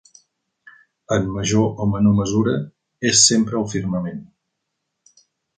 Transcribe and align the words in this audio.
En 1.17 1.27
major 1.35 1.83
o 1.85 1.87
menor 1.91 2.17
mesura, 2.21 2.57
és 3.13 3.23
sempre 3.29 3.61
al 3.63 3.71
firmament. 3.77 4.21